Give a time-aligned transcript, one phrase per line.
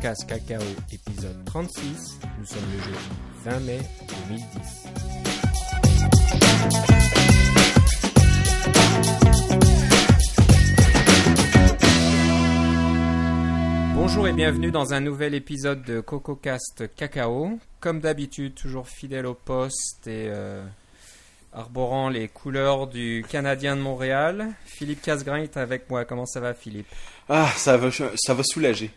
[0.00, 2.20] CocoCast Cacao, épisode 36.
[2.38, 2.96] Nous sommes le jeudi
[3.44, 3.80] 20 mai
[4.28, 4.86] 2010.
[13.94, 17.58] Bonjour et bienvenue dans un nouvel épisode de CocoCast Cacao.
[17.80, 20.64] Comme d'habitude, toujours fidèle au poste et euh,
[21.52, 24.48] arborant les couleurs du Canadien de Montréal.
[24.64, 26.06] Philippe Casgrain est avec moi.
[26.06, 26.88] Comment ça va, Philippe?
[27.28, 28.90] Ah, ça va, ça va soulager.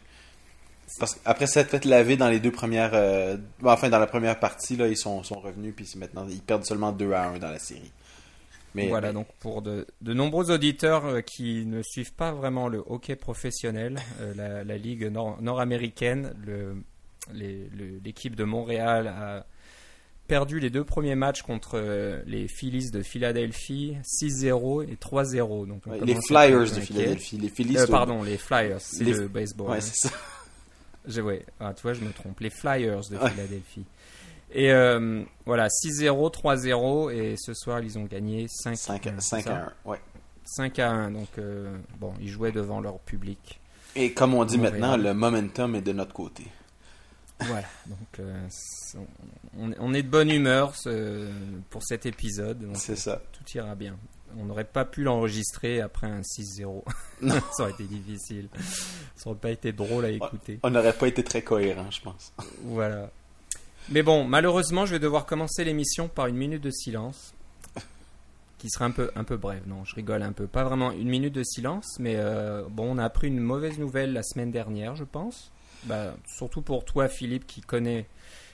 [0.99, 2.91] Parce qu'après s'être fait laver dans les deux premières.
[2.93, 6.65] euh, enfin, dans la première partie, là, ils sont, sont revenus, puis maintenant, ils perdent
[6.65, 7.91] seulement 2 à 1 dans la série.
[8.75, 12.67] Mais, Voilà, mais- donc pour de, de nombreux auditeurs euh, qui ne suivent pas vraiment
[12.69, 16.33] le hockey professionnel, euh, la, la ligue nord- nord-américaine,
[17.31, 19.45] l'équipe de Montréal a
[20.27, 21.77] perdu les deux premiers matchs contre
[22.25, 25.67] les Phillies de Philadelphie, 6-0 et 3-0.
[25.67, 26.65] Donc ouais, les Flyers de.
[26.81, 27.37] Philadelphie.
[27.37, 27.77] Les Phillies.
[27.77, 29.69] Euh, pardon, les Flyers, c'est Les- le baseball.
[29.71, 29.81] Ouais, hein.
[29.81, 30.15] c'est ça.
[31.07, 31.45] Je, ouais.
[31.59, 32.39] Ah, tu vois, je me trompe.
[32.39, 33.17] Les Flyers de.
[33.17, 33.85] Philadelphie.
[34.55, 39.47] Et euh, voilà, 6-0, 3-0, et ce soir, ils ont gagné 5, 5, à 5
[39.47, 39.89] à 1.
[39.89, 39.99] Ouais.
[40.45, 41.11] 5 à 1.
[41.11, 43.59] Donc, euh, bon, ils jouaient devant leur public.
[43.95, 44.79] Et comme on dit Montréal.
[44.79, 46.43] maintenant, le momentum est de notre côté.
[47.41, 48.47] Voilà, donc euh,
[49.57, 51.27] on, on est de bonne humeur ce-
[51.69, 52.69] pour cet épisode.
[52.75, 53.21] C'est ça.
[53.33, 53.97] tout ira bien.
[54.39, 56.83] On n'aurait pas pu l'enregistrer après un 6-0.
[57.21, 57.35] Non.
[57.57, 58.49] ça aurait été difficile.
[59.15, 60.59] Ça aurait pas été drôle à écouter.
[60.63, 62.33] On n'aurait pas été très cohérent, je pense.
[62.63, 63.09] Voilà.
[63.89, 67.33] Mais bon, malheureusement, je vais devoir commencer l'émission par une minute de silence.
[68.57, 69.63] Qui sera un peu, un peu brève.
[69.67, 70.47] Non, je rigole un peu.
[70.47, 74.13] Pas vraiment une minute de silence, mais euh, bon, on a appris une mauvaise nouvelle
[74.13, 75.51] la semaine dernière, je pense.
[75.83, 78.05] Bah, surtout pour toi, Philippe, qui connaît,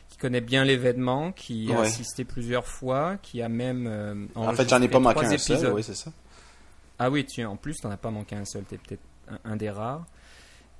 [0.10, 3.88] qui connaît bien l'événement, qui a assisté plusieurs fois, qui a même.
[3.88, 6.12] euh, En fait, j'en ai pas manqué un seul, oui, c'est ça.
[6.98, 9.56] Ah oui, tu, en plus, t'en as pas manqué un seul, t'es peut-être un, un
[9.56, 10.06] des rares.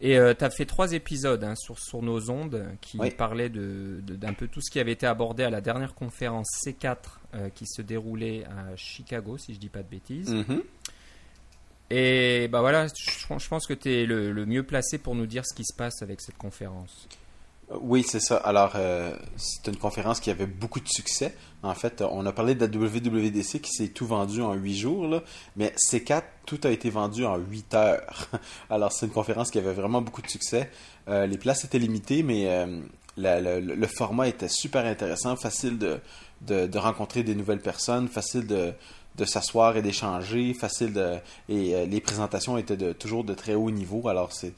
[0.02, 3.12] Et tu t'as fait trois épisodes hein, sur, sur nos ondes qui Oui.
[3.12, 6.96] parlaient de, d'un peu tout ce qui avait été abordé à la dernière conférence C4
[7.36, 10.30] euh, qui se déroulait à Chicago, si je dis pas de bêtises.
[10.34, 10.64] Mhm.
[11.90, 12.94] Et bah voilà, je,
[13.38, 15.76] je pense que tu es le, le mieux placé pour nous dire ce qui se
[15.76, 17.08] passe avec cette conférence.
[17.82, 18.38] Oui, c'est ça.
[18.38, 21.36] Alors, euh, c'est une conférence qui avait beaucoup de succès.
[21.62, 25.08] En fait, on a parlé de la WWDC qui s'est tout vendu en 8 jours,
[25.08, 25.22] là,
[25.56, 28.28] mais C4, tout a été vendu en 8 heures.
[28.72, 30.72] Alors, c'est une conférence qui avait vraiment beaucoup de succès.
[31.10, 32.82] Euh, les places étaient limitées, mais euh,
[33.18, 36.00] le, format était super intéressant, facile de,
[36.42, 38.74] de, de rencontrer des nouvelles personnes, facile de,
[39.16, 41.18] de s'asseoir et d'échanger, facile de...
[41.50, 44.08] Et euh, les présentations étaient de, toujours de très haut niveau.
[44.08, 44.54] Alors, c'est...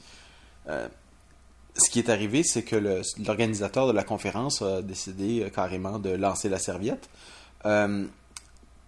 [1.74, 2.76] ce qui est arrivé, c'est que
[3.24, 7.08] l'organisateur de la conférence a décidé euh, carrément de lancer la serviette.
[7.66, 8.06] Euh,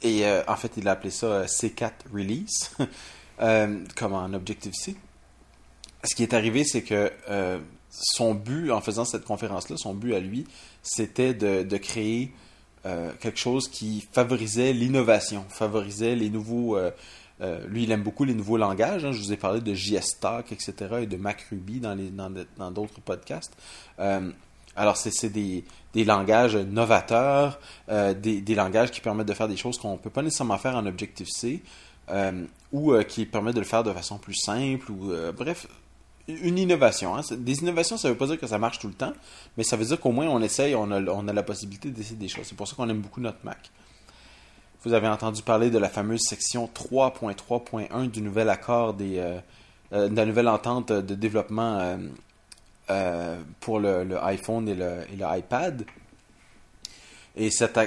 [0.02, 2.70] et euh, en fait, il a appelé ça euh, C4 Release,
[3.96, 4.96] comme en Objective-C.
[6.04, 7.10] Ce qui est arrivé, c'est que
[7.90, 10.46] son but, en faisant cette conférence-là, son but à lui,
[10.82, 12.32] c'était de, créer
[12.82, 16.78] quelque chose qui favorisait l'innovation, favorisait les nouveaux...
[17.40, 19.04] euh, lui, il aime beaucoup les nouveaux langages.
[19.04, 19.12] hein.
[19.12, 20.74] Je vous ai parlé de JSTalk, etc.
[21.02, 23.56] et de MacRuby dans d'autres podcasts.
[23.98, 24.30] Euh,
[24.76, 25.64] alors, c'est des,
[26.04, 30.22] langages novateurs, euh, des, langages qui permettent de faire des choses qu'on ne peut pas
[30.22, 31.62] nécessairement faire en Objective-C,
[32.72, 35.66] ou qui permettent de le faire de façon plus simple, ou bref,
[36.28, 37.16] une innovation.
[37.16, 37.20] hein.
[37.36, 39.12] Des innovations, ça ne veut pas dire que ça marche tout le temps,
[39.56, 42.46] mais ça veut dire qu'au moins on essaye, on a la possibilité d'essayer des choses.
[42.46, 43.70] C'est pour ça qu'on aime beaucoup notre Mac.
[44.84, 49.38] Vous avez entendu parler de la fameuse section 3.3.1 du nouvel accord des, euh,
[49.94, 51.96] euh, de la nouvelle entente de développement
[52.90, 55.86] euh, pour le, iPhone et le, et iPad.
[57.34, 57.78] Et cette,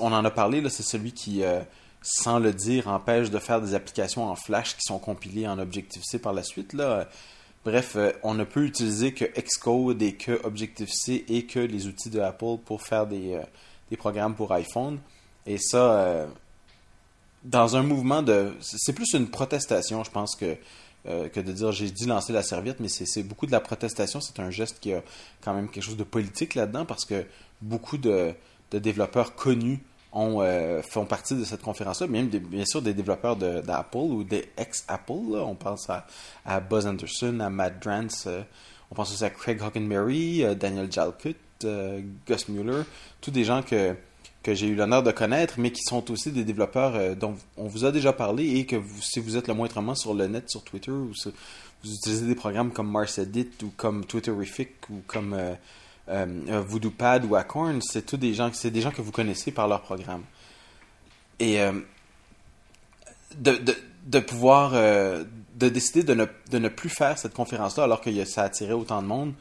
[0.00, 1.42] on en a parlé, c'est celui qui,
[2.02, 6.18] sans le dire, empêche de faire des applications en Flash qui sont compilées en Objective-C
[6.18, 6.76] par la suite.
[7.64, 12.20] Bref, on ne peut utiliser que Xcode et que Objective-C et que les outils de
[12.20, 13.40] Apple pour faire des
[13.96, 14.98] programmes pour iPhone.
[15.48, 16.26] Et ça, euh,
[17.42, 18.52] dans un mouvement de...
[18.60, 20.56] C'est plus une protestation, je pense, que,
[21.06, 24.20] euh, que de dire j'ai dit lancer la serviette, mais c'est beaucoup de la protestation.
[24.20, 25.02] C'est un geste qui a
[25.40, 27.24] quand même quelque chose de politique là-dedans parce que
[27.62, 28.34] beaucoup de,
[28.70, 29.82] développeurs connus
[30.12, 34.50] ont, euh, font partie de cette conférence-là, même bien sûr des développeurs d'Apple ou des
[34.58, 35.12] ex-Apple.
[35.32, 36.06] On pense à,
[36.44, 38.28] à Buzz Anderson, à Matt Drance,
[38.90, 41.36] on pense aussi à Craig Hockenberry, euh, Daniel Jalkut,
[42.26, 42.82] Gus Mueller,
[43.20, 43.96] tous des gens que,
[44.48, 47.66] que j'ai eu l'honneur de connaître, mais qui sont aussi des développeurs euh, dont on
[47.66, 50.64] vous a déjà parlé et que si vous êtes le moindrement sur le net, sur
[50.64, 51.28] Twitter, ou si
[51.84, 55.52] vous utilisez des programmes comme MarsEdit ou comme Twitterific ou comme euh,
[56.08, 59.68] euh, VoodooPad ou Acorn, c'est tous des gens, c'est des gens que vous connaissez par
[59.68, 60.22] leur programme.
[61.40, 61.58] Et
[63.36, 68.42] de, pouvoir de décider de ne, de ne plus faire cette conférence-là alors que ça
[68.42, 69.34] attirait autant de monde,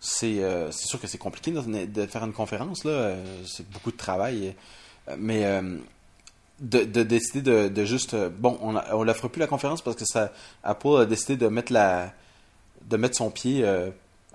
[0.00, 2.84] c'est euh, sûr que c'est compliqué de, de, faire une conférence.
[2.84, 4.54] là euh, C'est beaucoup de travail.
[5.18, 5.44] mais
[6.60, 8.16] de, de, décider de, de juste.
[8.16, 10.32] bon, on ne la fera plus la conférence parce que ça
[10.64, 12.12] Apple a décidé de mettre, la,
[12.86, 13.64] de mettre son pied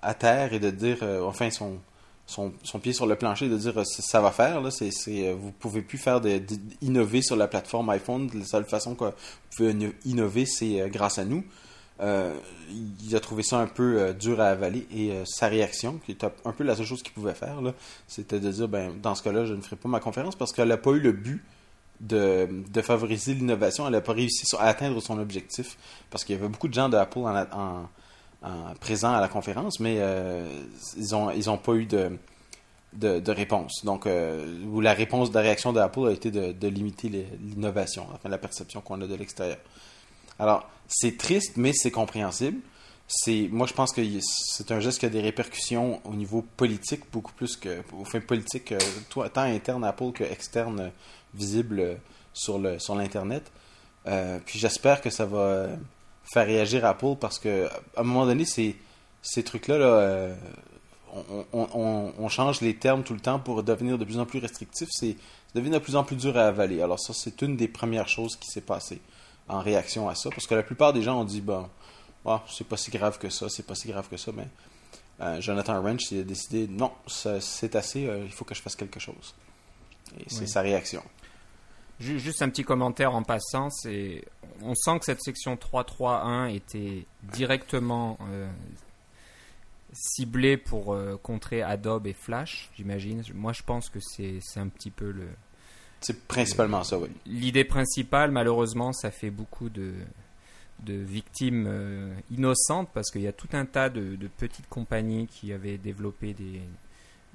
[0.02, 1.04] à terre et de dire.
[1.24, 1.80] enfin, son
[2.28, 2.52] son,
[2.82, 4.90] pied sur le plancher de dire ça va faire là c'est
[5.34, 9.12] vous pouvez plus faire d'innover sur la plateforme iPhone la seule façon que vous
[9.56, 11.44] pouvez innover c'est grâce à nous
[12.02, 12.38] euh,
[13.06, 16.12] il a trouvé ça un peu euh, dur à avaler et euh, sa réaction, qui
[16.12, 17.56] était un peu la seule chose qu'il pouvait faire,
[18.08, 20.68] c'était de dire ben, dans ce cas-là, je ne ferai pas ma conférence parce qu'elle
[20.68, 21.42] n'a pas eu le but
[22.02, 22.48] de,
[22.82, 23.86] favoriser l'innovation.
[23.88, 25.78] Elle n'a pas réussi à atteindre son objectif
[26.10, 27.88] parce qu'il y avait beaucoup de gens de Apple en,
[28.44, 30.02] en, présents à la conférence, mais
[30.98, 33.86] ils n'ont pas eu de, réponse.
[33.86, 37.08] Donc, la réponse de la réaction d'Apple a été de, de limiter
[37.40, 39.58] l'innovation, enfin la perception qu'on a de l'extérieur.
[40.40, 42.60] Alors, c'est triste, mais c'est compréhensible.
[43.08, 47.02] C'est, moi, je pense que c'est un geste qui a des répercussions au niveau politique,
[47.12, 48.80] beaucoup plus que, au fin politique, euh,
[49.10, 50.90] tant interne à Apple que externe, euh,
[51.36, 51.96] visible euh,
[52.34, 53.52] sur, le, l'Internet.
[54.46, 55.68] puis j'espère que ça va
[56.24, 58.76] faire réagir Apple parce que, à un moment donné, ces,
[59.44, 60.36] trucs-là, là,
[61.54, 64.90] on, change les termes tout le temps pour devenir de plus en plus restrictifs.
[64.92, 66.82] C'est, ça devient de plus en plus dur à avaler.
[66.82, 69.00] Alors, ça, c'est une des premières choses qui s'est passée
[69.48, 70.30] en réaction à ça.
[70.30, 71.70] Parce que la plupart des gens ont dit, bon,
[72.26, 74.48] oh, c'est pas si grave que ça, c'est pas si grave que ça, mais
[75.22, 79.00] euh, Jonathan Wrench a décidé, non, c'est assez, euh, il faut que je fasse quelque
[79.00, 79.34] chose.
[80.20, 81.04] Et c'est sa réaction.
[82.00, 84.24] Juste un petit commentaire en passant, c'est
[84.62, 88.50] on sent que cette section 3.3.1 était directement euh,
[89.94, 93.24] ciblée pour contrer Adobe et Flash, j'imagine.
[93.34, 95.30] Moi, je pense que c'est un petit peu le,
[96.06, 97.10] c'est principalement ça, oui.
[97.26, 99.92] L'idée principale, malheureusement, ça fait beaucoup de,
[100.84, 105.52] de victimes euh, innocentes parce qu'il y a tout un tas de, petites compagnies qui
[105.52, 106.62] avaient développé des,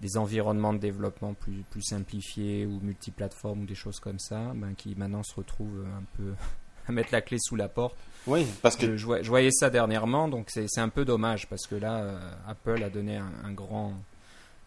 [0.01, 4.75] des environnements de développement plus, plus simplifiés ou multiplateformes ou des choses comme ça, ben,
[4.77, 6.33] qui maintenant se retrouvent un peu
[6.87, 7.97] à mettre la clé sous la porte.
[8.29, 11.97] Oui, parce que je, voyais ça dernièrement, donc c'est un peu dommage parce que là,
[11.97, 13.95] euh, Apple a donné un, grand,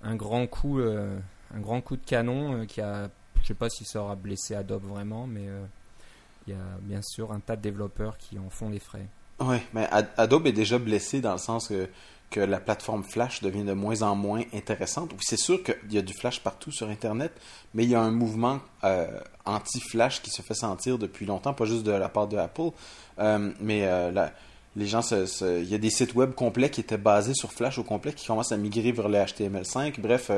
[0.02, 1.18] un grand coup, euh,
[1.56, 3.10] un grand coup de canon qui a
[3.44, 5.66] je sais pas si ça aura blessé Adobe vraiment, mais euh,
[6.48, 9.06] il y a bien sûr un tas de développeurs qui en font les frais.
[9.40, 9.88] Oui, mais
[10.18, 11.90] Adobe est déjà blessé dans le sens que,
[12.36, 15.12] la plateforme Flash devient de moins en moins intéressante.
[15.22, 17.32] C'est sûr qu'il y a du Flash partout sur Internet,
[17.76, 19.06] mais il y a un mouvement euh,
[19.46, 22.72] anti-Flash qui se fait sentir depuis longtemps, pas juste de la part de Apple,
[23.20, 23.88] euh, mais
[24.76, 25.02] les gens,
[25.42, 28.26] il y a des sites web complets qui étaient basés sur Flash au complet qui
[28.26, 30.00] commencent à migrer vers le HTML5.
[30.00, 30.32] Bref,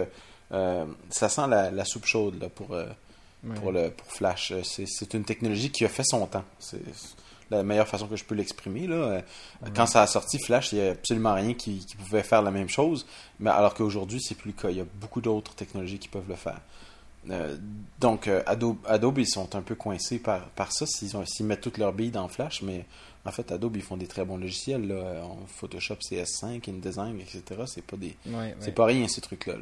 [0.52, 2.86] euh, ça sent la, soupe chaude pour, euh,
[3.56, 4.52] pour, le, pour Flash.
[4.52, 6.44] Euh, c'est une technologie qui a fait son temps.
[6.60, 6.82] C'est
[7.52, 8.88] la meilleure façon que je peux l'exprimer.
[8.88, 9.22] Là.
[9.76, 12.70] Quand ça a sorti, Flash, il n'y a absolument rien qui, pouvait faire la même
[12.70, 13.06] chose.
[13.40, 14.70] Mais alors qu'aujourd'hui, c'est plus le cas.
[14.70, 16.60] Il y a beaucoup d'autres technologies qui peuvent le faire.
[18.00, 21.94] donc, Adobe, Adobe, ils sont un peu coincés par, par ça s'ils mettent toutes leurs
[21.94, 22.86] billes dans Flash, mais
[23.26, 24.88] en fait, Adobe, ils font des très bons logiciels.
[24.88, 25.24] Là.
[25.48, 27.64] Photoshop, CS5, InDesign, etc.
[27.66, 28.16] C'est pas des,
[28.60, 29.56] c'est pas rien, ces trucs-là.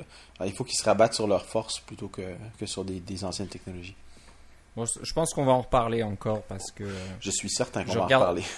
[0.45, 2.21] il faut qu'ils se rabattent sur leurs forces plutôt que,
[2.60, 3.95] que sur des, anciennes technologies.
[4.77, 6.83] je pense qu'on va en reparler encore parce que.
[7.19, 8.44] Je suis certain qu'on va en reparler.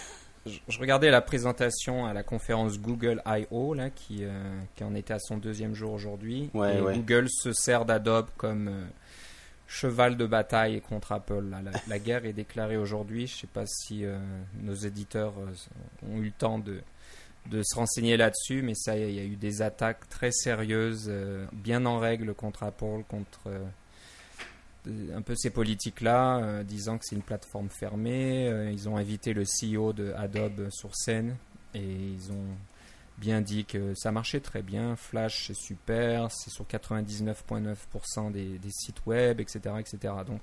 [0.68, 3.74] Je, regardais la présentation à la conférence Google I.O.
[3.74, 6.52] Là, qui, euh, qui en était à son deuxième jour aujourd'hui.
[6.54, 8.86] Google se sert d'Adobe comme euh,
[9.68, 11.46] cheval de bataille contre Apple.
[11.88, 13.28] La, guerre est déclarée aujourd'hui.
[13.28, 14.18] Je ne sais pas si euh,
[14.62, 16.82] nos éditeurs euh, ont eu le temps de,
[17.52, 21.86] se renseigner là-dessus, mais ça, il y, a eu des attaques très sérieuses, euh, bien
[21.86, 23.52] en règle contre Apple, contre
[25.16, 28.70] un peu ces politiques-là, disant que c'est une plateforme fermée.
[28.72, 31.38] ils ont invité le CEO de Adobe sur scène
[31.74, 32.56] et ils ont
[33.18, 34.96] bien dit que ça marchait très bien.
[34.96, 40.14] Flash, c'est super, c'est sur 99,9% des, sites web, etc., etc.
[40.26, 40.42] Donc,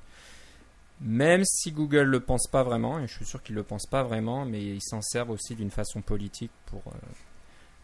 [1.01, 4.03] même si Google le pense pas vraiment, et je suis sûr qu'ils le pensent pas
[4.03, 6.99] vraiment, mais ils s'en servent aussi d'une façon politique pour, euh,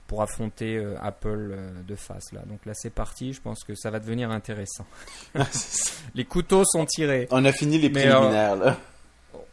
[0.06, 2.32] pour affronter euh, Apple euh, de face.
[2.32, 2.42] Là.
[2.46, 3.32] Donc là, c'est parti.
[3.32, 4.86] Je pense que ça va devenir intéressant.
[6.14, 7.26] les couteaux sont tirés.
[7.30, 8.78] On a fini les préliminaires, là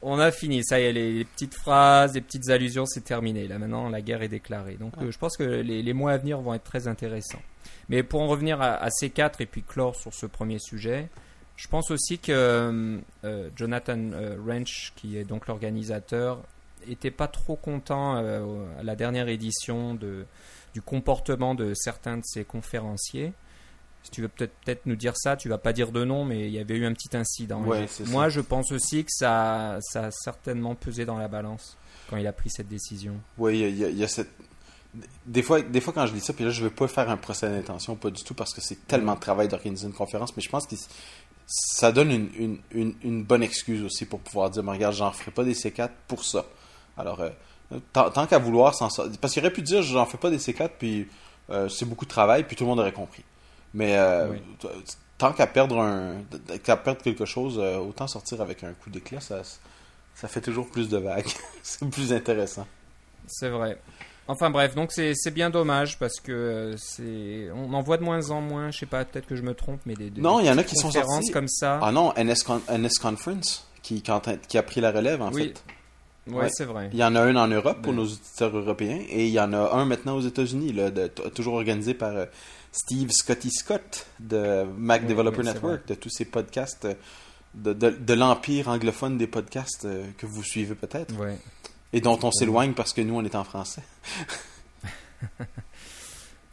[0.01, 0.63] on a fini.
[0.63, 3.47] Ça y est, les, petites phrases, les petites allusions, c'est terminé.
[3.47, 4.75] Là maintenant, la guerre est déclarée.
[4.75, 7.41] Donc, euh, je pense que les, mois à venir vont être très intéressants.
[7.89, 11.09] Mais pour en revenir à, ces quatre et puis clore sur ce premier sujet,
[11.55, 16.41] je pense aussi que euh, euh, Jonathan Wrench, qui est donc l'organisateur,
[16.87, 20.25] était pas trop content à la dernière édition de,
[20.73, 23.33] du comportement de certains de ses conférenciers
[24.05, 26.47] si tu veux peut-être peut-être nous dire ça, tu vas pas dire de nom, mais
[26.47, 27.61] il y avait eu un petit incident.
[27.63, 28.29] Ouais, Moi, ça.
[28.29, 31.75] je pense aussi que ça, ça a certainement pesé dans la balance
[32.09, 33.15] quand il a pris cette décision.
[33.37, 34.29] Oui, il y a- y, y cette.
[35.25, 37.17] Des fois, des fois, quand je dis ça, puis là, je veux pas faire un
[37.17, 40.41] procès d'intention, pas du tout, parce que c'est tellement de travail d'organiser une conférence, mais
[40.41, 40.75] je pense que
[41.47, 45.11] ça donne une, une, une, une bonne excuse aussi pour pouvoir dire, mais regarde, j'en
[45.11, 46.45] ferai pas des C4 pour ça.
[46.97, 47.29] Alors, euh,
[47.91, 49.19] tant, tant qu'à vouloir s'en sortir.
[49.19, 51.07] Parce qu'il aurait pu dire, j'en fais pas des C4, puis
[51.49, 53.23] euh, c'est beaucoup de travail, puis tout le monde aurait compris.
[53.75, 54.41] Mais euh, Oui.
[55.19, 56.15] tant qu'à perdre, un,
[56.63, 59.41] qu'à perdre quelque chose, euh, autant sortir avec un coup d'éclat, ça,
[60.15, 61.27] ça fait toujours plus de vagues.
[61.63, 62.65] c'est plus intéressant.
[63.27, 63.77] C'est vrai.
[64.27, 68.31] Enfin bref, donc c'est bien dommage parce que euh, c'est on en voit de moins
[68.31, 68.71] en moins.
[68.71, 70.57] Je sais pas, peut-être que je me trompe, mais des, des Non, il y en
[70.57, 71.29] a qui sont sortis.
[71.31, 71.79] comme ça.
[71.83, 75.49] Ah non, NS, Con- NS Conference, qui, qui a pris la relève, en Oui.
[75.49, 75.63] fait.
[76.27, 76.49] Ouais, ouais.
[76.51, 76.89] c'est vrai.
[76.93, 77.99] Il y en a un en Europe pour Ben.
[78.01, 80.75] nos auditeurs européens, et il y en a un maintenant aux États-Unis,
[81.33, 82.25] toujours organisé par euh,
[82.71, 86.87] Steve Scotty Scott de Mac Oui, Developer oui, Network, de tous ces podcasts,
[87.53, 91.13] de, de, de l'empire anglophone des podcasts euh, que vous suivez peut-être,
[91.93, 93.83] et dont on s'éloigne parce que nous, on est en français.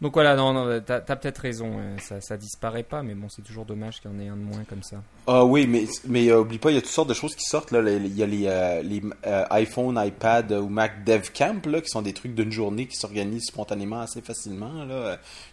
[0.03, 1.77] Donc voilà, non, non t'as as, peut-être raison.
[1.99, 4.43] Ça, ça disparaît pas, mais bon, c'est toujours dommage qu'il y en ait un de
[4.43, 4.97] moins comme ça.
[5.29, 7.45] Ah oui, mais, mais euh, oublie pas, il y a toutes sortes de choses qui
[7.45, 7.71] sortent.
[7.71, 7.89] Là.
[7.89, 8.83] Il y a les, euh,
[9.25, 13.47] euh, iPhone, iPad ou Mac Dev Camp, qui sont des trucs d'une journée qui s'organisent
[13.47, 14.73] spontanément assez facilement.
[14.83, 14.91] Il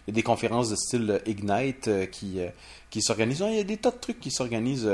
[0.08, 2.40] y a des conférences de style Ignite qui,
[3.00, 3.44] s'organisent.
[3.46, 4.90] Il y a des tas de trucs qui s'organisent.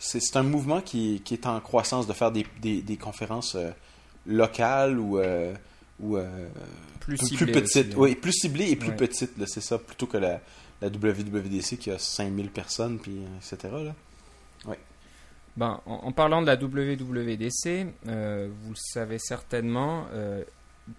[0.00, 3.56] C'est un mouvement qui, est en croissance de faire des, des, conférences
[4.26, 5.20] locales ou,
[6.00, 6.48] ou euh,
[7.00, 7.86] Plus, plus, ciblé plus petites.
[7.86, 7.98] aussi, hein.
[7.98, 8.96] Oui, plus ciblées et plus Ouais.
[9.38, 10.40] là, c'est ça, plutôt que la,
[10.82, 13.74] la WWDC qui a 5000 personnes, puis euh, etc.
[13.84, 13.94] Là.
[15.56, 20.44] Ben, en, en parlant de la WWDC, euh, vous le savez certainement, euh,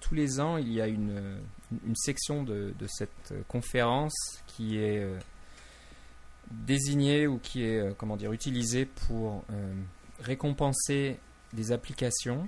[0.02, 1.38] tous les ans, il y a une,
[1.86, 4.16] une section de, de cette conférence
[4.48, 5.06] qui est
[6.50, 9.44] désignée ou qui est comment dire utilisée pour
[10.22, 11.18] récompenser
[11.54, 12.48] des applications.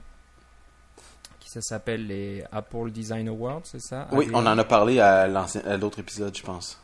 [1.52, 4.08] Ça s'appelle les Apple Design Awards, c'est ça?
[4.12, 6.80] Oui, on en a parlé à l'ancien- à l'autre épisode, je pense.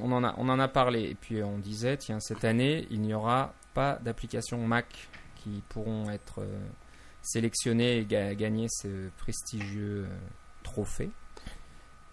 [0.00, 1.02] on en a, on en a parlé.
[1.10, 4.86] Et puis on disait, tiens, cette année, il n'y aura pas d'applications Mac
[5.36, 6.58] qui pourront être euh,
[7.22, 10.16] sélectionnées et ga- gagner ce prestigieux euh,
[10.64, 11.10] trophée.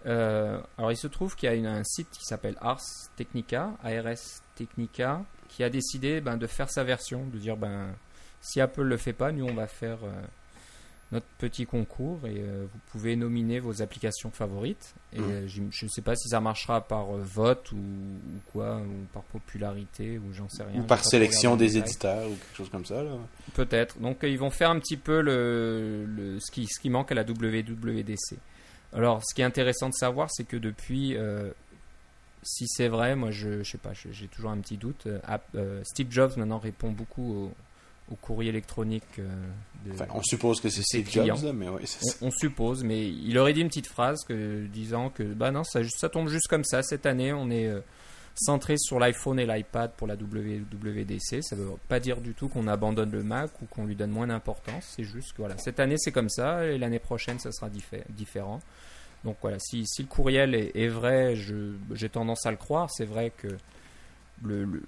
[0.06, 2.80] Euh, alors il se trouve qu'il y a une- un site qui s'appelle Ars
[3.16, 7.88] Technica, ARS Technica, qui a décidé ben, de faire sa version, de dire ben
[8.40, 9.98] si Apple le fait pas, nous on va faire
[11.12, 14.92] notre petit concours et euh, vous pouvez nominer vos applications favorites.
[15.12, 15.30] Et Mhm.
[15.30, 19.06] euh, je ne sais pas si ça marchera par euh, vote ou, ou quoi, ou
[19.12, 20.80] par popularité, ou j'en sais rien.
[20.82, 23.02] Ou par sélection des éditeurs ou quelque chose comme ça.
[23.54, 23.98] Peut-être.
[24.00, 27.14] Donc ils vont faire un petit peu le, le- ce, qui, ce qui manque à
[27.14, 28.36] la WWDC.
[28.92, 31.50] Alors ce qui est intéressant de savoir, c'est que depuis, euh,
[32.42, 35.06] si c'est vrai, moi je, je sais pas, j'ai toujours un petit doute.
[35.54, 37.52] euh, Steve Jobs maintenant répond beaucoup au,
[38.10, 39.02] au courrier électronique.
[39.18, 39.28] euh,
[39.84, 41.82] de- Enfin, on suppose que c'est Steve Jobs, là, mais oui,
[42.22, 45.64] on, on suppose, mais il aurait dit une petite phrase que, disant que bah non,
[45.64, 46.82] ça, ça tombe juste comme ça.
[46.82, 47.80] Cette année, on est euh,
[48.34, 51.42] centré sur l'iPhone et l'iPad pour la WWDC.
[51.42, 54.26] Ça veut pas dire du tout qu'on abandonne le Mac ou qu'on lui donne moins
[54.26, 54.94] d'importance.
[54.96, 58.04] C'est juste que voilà, cette année c'est comme ça et l'année prochaine ça sera diffé-
[58.10, 58.60] différent.
[59.24, 61.34] Donc voilà, si, si le courriel est, est vrai,
[61.94, 62.90] j'ai tendance à le croire.
[62.90, 63.48] C'est vrai que
[64.42, 64.82] le, le-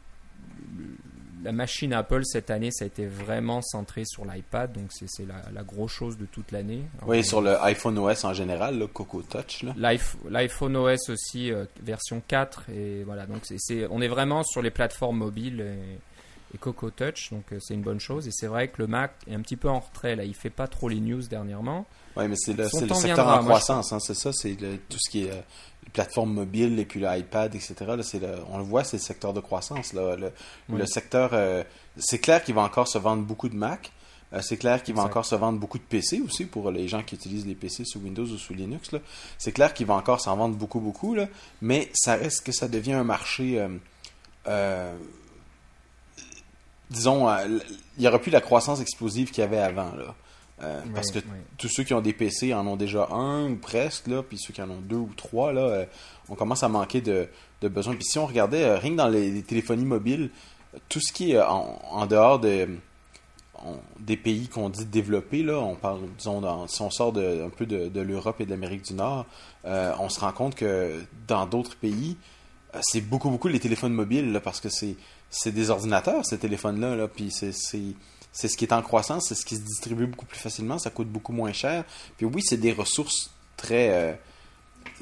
[0.76, 0.96] le-
[1.42, 5.36] la machine Apple cette année, ça a été vraiment centré sur l'iPad, donc c'est la,
[5.52, 6.82] la grosse chose de toute l'année.
[7.06, 9.64] Oui, sur le iPhone OS en général, le Coco Touch.
[9.76, 12.70] L'iPhone OS aussi, euh, version 4.
[12.70, 16.90] Et voilà, donc c'est c'est- on est vraiment sur les plateformes mobiles et, et Coco
[16.90, 18.26] Touch, donc euh, c'est une bonne chose.
[18.26, 20.24] Et c'est vrai que le Mac est un petit peu en retrait, là.
[20.24, 21.86] Il fait pas trop les news dernièrement.
[22.18, 25.10] Oui, mais c'est le, le secteur en croissance, hein, c'est ça, c'est le- tout ce
[25.10, 25.40] qui est euh,
[25.84, 27.74] les plateformes mobiles et puis l'iPad, etc.
[27.86, 29.92] Là, c'est le- on le voit, c'est le secteur de croissance.
[29.92, 30.32] Là, le,
[30.68, 30.78] Oui.
[30.78, 31.62] le secteur, euh,
[31.96, 33.92] c'est clair qu'il va encore se vendre beaucoup de Mac.
[34.34, 37.02] Euh, c'est clair qu'il va encore se vendre beaucoup de PC aussi pour les gens
[37.02, 38.92] qui utilisent les PC sous Windows ou sous Linux.
[38.92, 38.98] là.
[39.38, 41.14] C'est clair qu'il va encore s'en vendre beaucoup, beaucoup.
[41.14, 41.28] Là,
[41.62, 43.58] mais ça reste que ça devient un marché.
[43.58, 43.68] euh,
[44.48, 44.94] euh,
[46.90, 47.46] disons, euh,
[47.96, 49.92] il n'y aura plus la croissance explosive qu'il y avait avant.
[49.94, 50.14] Là.
[50.62, 51.18] Euh, parce que
[51.56, 54.52] tous ceux qui ont des PC en ont déjà un ou presque, là, puis ceux
[54.52, 55.84] qui en ont deux ou trois, là, euh,
[56.28, 57.28] on commence à manquer de,
[57.62, 57.94] de besoins.
[57.94, 60.30] Puis si on regardait, euh, rien que dans les, les téléphonies mobiles,
[60.88, 62.68] tout ce qui est en, en dehors de,
[63.64, 67.44] on- des pays qu'on dit développés, là, on parle, disons, dans- si on sort de,
[67.44, 69.26] un peu de, de l'Europe et de l'Amérique du Nord,
[69.64, 72.16] on se rend compte que dans d'autres pays,
[72.82, 74.96] c'est beaucoup, beaucoup les téléphones mobiles, là, parce que c'est,
[75.30, 77.52] c'est des ordinateurs, ces téléphones-là, là, puis c'est,
[78.38, 80.90] c'est, ce qui est en croissance, c'est ce qui se distribue beaucoup plus facilement, ça
[80.90, 81.84] coûte beaucoup moins cher.
[82.16, 84.14] Puis oui, c'est des ressources très, euh,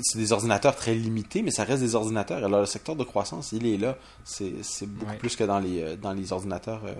[0.00, 2.44] c'est des ordinateurs très limités, mais ça reste des ordinateurs.
[2.44, 3.96] Alors, le secteur de croissance, il est là.
[4.24, 4.52] C'est
[4.86, 5.18] beaucoup Ouais.
[5.18, 6.94] plus que dans les, euh, dans les ordinateurs, euh,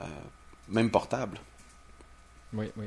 [0.00, 0.04] euh,
[0.68, 1.38] même portables.
[2.54, 2.86] Oui, oui.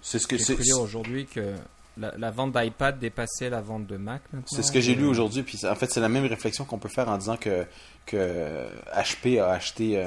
[0.00, 1.54] C'est ce que J'ai c'est aujourd'hui que
[1.98, 5.42] la, la vente d'iPad dépassait la vente de Mac c'est ce que j'ai lu aujourd'hui.
[5.42, 7.66] Puis en fait, c'est la même réflexion qu'on peut faire en disant que,
[8.06, 9.98] que HP a acheté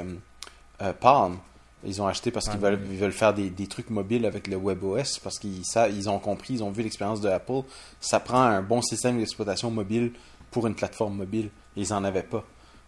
[0.80, 1.38] euh, Palm.
[1.84, 2.88] Ils ont acheté parce qu'ils veulent, oui.
[2.92, 5.62] ils veulent faire des, des trucs mobiles avec le WebOS parce qu'ils
[5.94, 7.62] ils ont compris, ils ont vu l'expérience de Apple.
[8.00, 10.12] Ça prend un bon système d'exploitation mobile
[10.50, 11.48] pour une plateforme mobile.
[11.76, 12.44] Ils en avaient pas.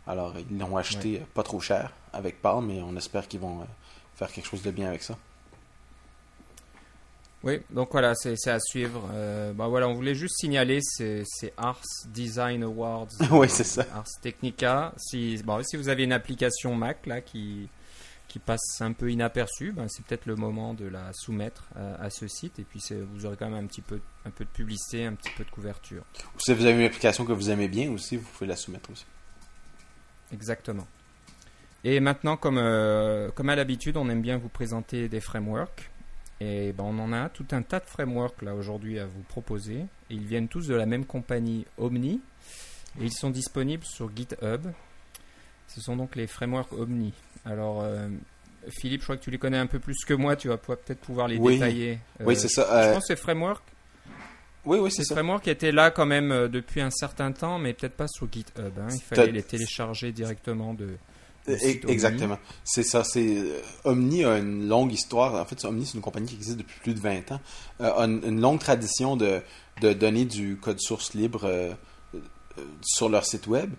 [0.07, 3.65] Alors ils l'ont acheté pas trop cher avec Palm, mais on espère qu'ils vont euh,
[4.15, 5.17] faire quelque chose de bien avec ça.
[7.45, 9.09] Oui, donc voilà, c'est à suivre.
[9.13, 13.09] Euh, bah voilà, on voulait juste signaler ces, ces Ars Design Awards.
[13.33, 13.85] Oui, c'est ça.
[13.95, 14.93] Ars Technica.
[14.97, 17.69] Si, bon, si vous avez une application Mac là qui,
[18.33, 22.09] qui passe un peu inaperçue, ben, c'est peut-être le moment de la soumettre à, à
[22.09, 22.59] ce site.
[22.59, 25.31] Et puis vous aurez quand même un petit peu, un peu de publicité, un petit
[25.37, 26.03] peu de couverture.
[26.35, 28.91] Ou si vous avez une application que vous aimez bien aussi, vous pouvez la soumettre
[28.91, 29.05] aussi.
[30.33, 30.87] Exactement.
[31.85, 35.91] Et maintenant, comme, euh, comme à l'habitude, on aime bien vous présenter des frameworks.
[36.41, 39.81] Et ben, on en a tout un tas de frameworks là aujourd'hui à vous proposer.
[40.09, 42.23] Et ils viennent tous de la même compagnie Omni.
[42.99, 44.69] Et ils sont disponibles sur GitHub.
[45.69, 47.13] Ce sont donc les frameworks Omni.
[47.45, 48.09] Alors, euh,
[48.81, 50.37] Philippe, je crois que tu les connais un peu plus que moi.
[50.37, 51.55] Tu vas peut-être pouvoir les Oui.
[51.55, 51.99] détailler.
[52.21, 52.67] oui, Euh, c'est ça.
[52.71, 53.63] Je euh, pense que ces frameworks,
[54.65, 55.23] oui, oui, c'est ces ça.
[55.47, 58.73] étaient là quand même depuis un certain temps, mais peut-être pas sur GitHub.
[58.79, 58.87] hein.
[58.93, 60.91] Il fallait les télécharger directement de,
[61.59, 61.85] site.
[61.89, 62.39] Exactement.
[62.63, 63.03] C'est ça.
[63.03, 63.39] C'est
[63.83, 65.35] Omni a une longue histoire.
[65.35, 67.41] En fait, Omni c'est une compagnie qui existe depuis plus de 20 ans.
[67.81, 69.41] A une, une longue tradition de,
[69.81, 71.73] de donner du code source libre euh,
[72.83, 73.73] sur leur site web.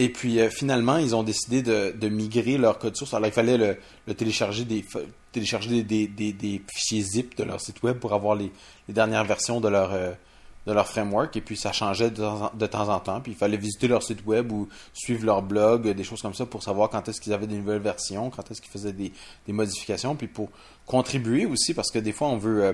[0.00, 3.14] Et puis euh, finalement, ils ont décidé de, de migrer leur code source.
[3.14, 4.84] Alors il fallait le, télécharger des
[5.32, 8.52] télécharger des, des, des- fichiers zip de leur site web pour avoir les,
[8.86, 10.12] les dernières versions de leur euh,
[10.68, 11.36] de leur framework.
[11.36, 13.20] Et puis ça changeait de temps, en, de temps en temps.
[13.20, 16.46] Puis il fallait visiter leur site web ou suivre leur blog des choses comme ça
[16.46, 19.12] pour savoir quand est-ce qu'ils avaient des nouvelles versions quand est-ce qu'ils faisaient des,
[19.48, 20.14] modifications.
[20.14, 20.48] Puis pour
[20.86, 22.72] contribuer aussi parce que des fois on veut euh,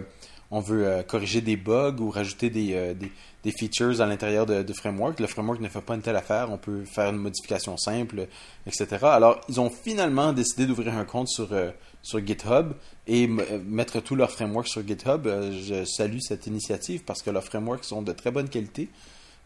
[0.57, 3.11] on veut euh, corriger des bugs ou rajouter des, euh, des,
[3.43, 5.19] des features à l'intérieur de, de framework.
[5.19, 8.29] Le framework ne fait pas une telle affaire, on peut faire une modification simple,
[8.67, 8.87] etc.
[9.03, 11.71] Alors, ils ont finalement décidé d'ouvrir un compte sur, euh,
[12.03, 12.73] sur GitHub
[13.07, 15.27] et m- mettre tout leur framework sur GitHub.
[15.27, 18.89] Je salue cette initiative parce que leurs frameworks sont de très bonne qualité.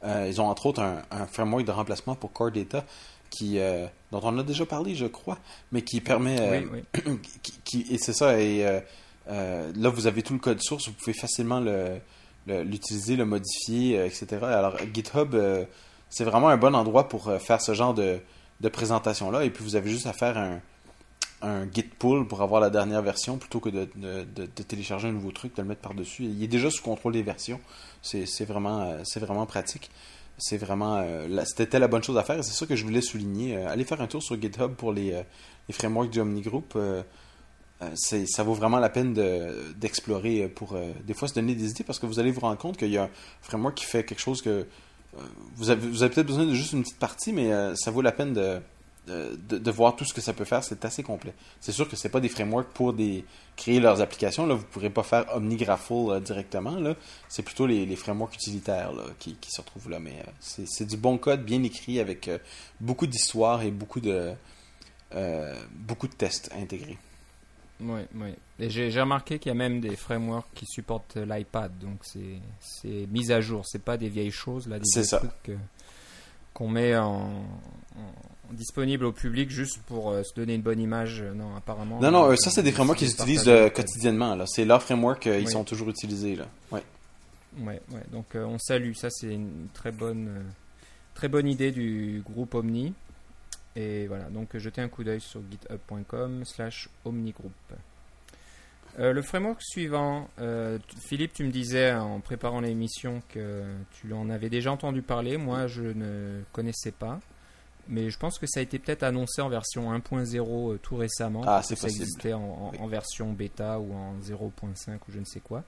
[0.04, 2.84] Ils ont entre autres un, un framework de remplacement pour Core Data
[3.30, 5.38] qui, euh, dont on a déjà parlé, je crois,
[5.72, 7.18] mais qui permet euh, Oui, oui.
[7.42, 8.40] qui, qui- et c'est ça.
[8.40, 8.80] Et euh,
[9.28, 11.98] euh, là, vous avez tout le code source, vous pouvez facilement le-
[12.46, 14.38] le- l'utiliser, le, modifier, euh, etc.
[14.42, 15.64] Alors, GitHub, euh,
[16.08, 18.20] c'est vraiment un bon endroit pour faire ce genre de,
[18.72, 19.44] présentation-là.
[19.44, 20.60] Et puis, vous avez juste à faire un,
[21.72, 25.62] git pull pour avoir la dernière version plutôt que de, télécharger un nouveau truc, de
[25.62, 26.24] le mettre par-dessus.
[26.24, 27.60] Il est déjà sous contrôle des versions.
[28.02, 29.90] C'est vraiment, pratique.
[30.38, 33.56] C'était la bonne chose à faire c'est ça que je voulais souligner.
[33.56, 35.10] Allez faire un tour sur GitHub pour les,
[35.68, 36.74] les frameworks du Omni Group.
[37.82, 41.54] Euh, ça vaut vraiment la peine de- d'explorer euh, pour euh, des fois se donner
[41.54, 43.10] des idées parce que vous allez vous rendre compte qu'il y a un
[43.40, 44.66] framework qui fait quelque chose que
[45.56, 48.12] vous avez, vous avez peut-être besoin de juste une petite partie, mais ça vaut la
[48.12, 50.62] peine de, voir tout ce que ça peut faire.
[50.62, 51.32] C'est assez complet.
[51.60, 53.24] C'est sûr que c'est pas des frameworks pour des,
[53.56, 54.46] créer leurs applications.
[54.46, 56.76] Là, vous pourrez pas faire OmniGraphful directement.
[57.28, 59.98] C'est plutôt les, frameworks utilitaires là, qui, qui se retrouvent là.
[59.98, 62.30] Mais c'est du bon code bien écrit avec
[62.78, 64.34] beaucoup d'histoire et beaucoup de,
[65.72, 66.98] beaucoup de tests intégrés.
[67.80, 68.34] Oui, oui.
[68.58, 73.06] Et j'ai remarqué qu'il y a même des frameworks qui supportent euh, l'iPad, donc c'est
[73.10, 73.64] mis à jour.
[73.66, 75.56] C'est pas des vieilles choses là, des trucs
[76.54, 77.30] qu'on met en,
[77.96, 81.20] en- disponible au public juste pour euh, se donner une bonne image.
[81.22, 82.00] Euh, Non, apparemment.
[82.00, 84.34] Non, non, euh, ça c'est des frameworks qu'ils utilisent euh, quotidiennement.
[84.34, 84.44] là.
[84.48, 85.50] C'est leur framework, ils Oui.
[85.52, 86.34] sont toujours utilisés.
[86.34, 86.46] Là.
[86.72, 86.82] Ouais.
[87.60, 88.02] Ouais, ouais.
[88.10, 88.92] Donc on salue.
[88.94, 90.30] Ça, c'est une très bonne,
[91.14, 92.92] très bonne idée du groupe Omni.
[93.80, 94.24] Et voilà.
[94.30, 97.52] Donc euh, jetez un coup d'œil sur github.com/slash omnigroup.
[98.98, 103.62] Euh, le framework suivant, euh, Philippe, tu me disais en préparant l'émission que
[103.92, 105.36] tu en avais déjà entendu parler.
[105.36, 107.20] Moi, je ne connaissais pas.
[107.90, 111.42] Mais je pense que ça a été peut-être annoncé en version 1.0 euh, tout récemment.
[111.46, 112.02] Ah, c'est ça possible.
[112.02, 112.78] existait en, en- Oui.
[112.80, 115.62] en version bêta ou en 0.5 ou je ne sais quoi.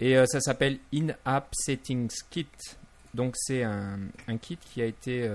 [0.00, 2.46] Et ça s'appelle In-App Settings Kit.
[3.12, 5.28] Donc c'est un, un kit qui a été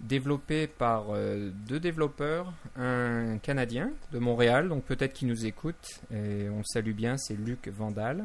[0.00, 6.48] développé par euh, deux développeurs, un Canadien de Montréal, donc peut-être qu'il nous écoute, et
[6.50, 8.24] on le salue bien, c'est Luc Vandal,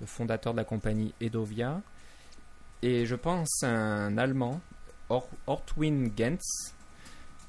[0.00, 1.80] le fondateur de la compagnie Edovia,
[2.82, 4.60] et je pense un Allemand,
[5.08, 6.36] Or- Ortwin Gens,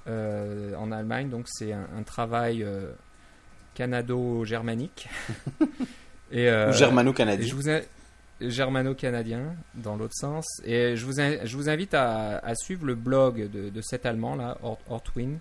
[0.08, 2.92] euh, en Allemagne, donc c'est un, un travail euh,
[3.74, 5.10] canado-germanique.
[6.32, 7.48] et, euh, Ou germano-canadien.
[7.48, 7.84] je vous ai...
[8.42, 10.46] germano-canadien dans l'autre sens.
[10.64, 14.58] Et je vous, je vous invite à, suivre le blog de, cet Allemand là,
[14.90, 15.40] Ortwin,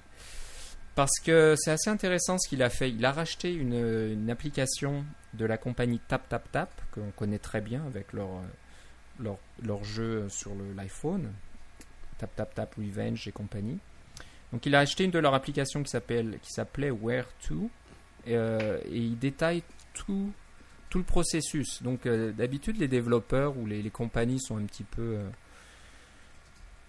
[0.95, 2.91] parce que c'est assez intéressant ce qu'il a fait.
[2.91, 5.05] Il a racheté une, application
[5.35, 8.29] de la compagnie TapTapTap que l'on connaît très bien avec leur,
[9.19, 11.33] leur, leur jeu sur l'iPhone,
[12.19, 13.79] TapTapTap Revenge et compagnie.
[14.53, 17.69] Donc il a acheté une de leurs applications qui s'appelait Where to
[18.29, 20.33] euh, et il détaille tout
[20.95, 21.83] tout le processus.
[21.83, 25.29] Donc euh, d'habitude les développeurs ou les, compagnies sont un petit peu euh,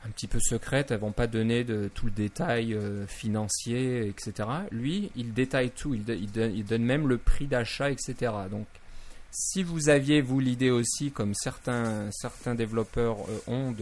[0.06, 4.48] un petit peu secrètes, elles vont pas donner de tout le détail financier, etc.
[4.70, 8.32] Lui, il détaille tout, il, il, donne, même le prix d'achat, etc.
[8.52, 8.68] Donc
[9.38, 13.76] si vous aviez, vous, l'idée aussi, comme certains, certains développeurs euh, ont,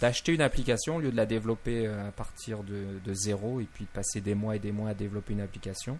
[0.00, 3.66] d'acheter une application au lieu de la développer euh, à partir de, de, zéro et
[3.74, 5.98] puis de passer des mois et des mois à développer une application,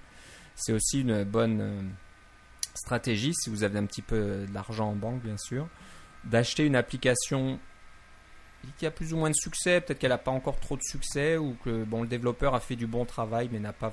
[0.54, 1.82] c'est aussi une bonne euh,
[2.76, 5.68] stratégie, si vous avez un petit peu d'argent en banque, bien sûr,
[6.24, 7.58] d'acheter une application
[8.78, 11.36] qui a plus ou moins de succès, peut-être qu'elle n'a pas encore trop de succès
[11.36, 13.92] ou que bon, le développeur a fait du bon travail mais n'a pas